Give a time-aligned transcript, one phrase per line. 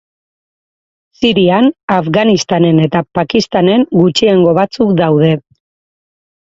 [1.19, 5.33] Sirian, Afganistanen eta Pakistanen, gutxiengo batzuk daude.